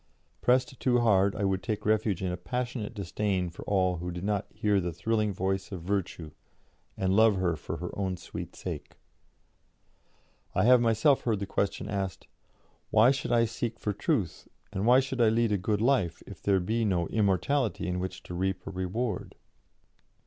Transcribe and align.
Pressed 0.41 0.79
too 0.79 0.97
hard, 1.01 1.35
I 1.35 1.43
would 1.45 1.61
take 1.61 1.85
refuge 1.85 2.23
in 2.23 2.31
a 2.31 2.35
passionate 2.35 2.95
disdain 2.95 3.51
for 3.51 3.61
all 3.65 3.97
who 3.97 4.09
did 4.09 4.23
not 4.23 4.47
hear 4.51 4.81
the 4.81 4.91
thrilling 4.91 5.31
voice 5.31 5.71
of 5.71 5.83
Virtue 5.83 6.31
and 6.97 7.15
love 7.15 7.35
her 7.35 7.55
for 7.55 7.77
her 7.77 7.91
own 7.95 8.17
sweet 8.17 8.55
sake. 8.55 8.97
"I 10.55 10.63
have 10.65 10.81
myself 10.81 11.21
heard 11.21 11.37
the 11.37 11.45
question 11.45 11.87
asked: 11.87 12.25
'Why 12.89 13.11
should 13.11 13.31
I 13.31 13.45
seek 13.45 13.77
for 13.77 13.93
truth, 13.93 14.47
and 14.73 14.87
why 14.87 15.01
should 15.01 15.21
I 15.21 15.29
lead 15.29 15.51
a 15.51 15.57
good 15.59 15.81
life, 15.81 16.23
if 16.25 16.41
there 16.41 16.59
be 16.59 16.83
no 16.83 17.05
immortality 17.09 17.85
in 17.87 17.99
which 17.99 18.23
to 18.23 18.33
reap 18.33 18.65
a 18.65 18.71
reward?' 18.71 19.35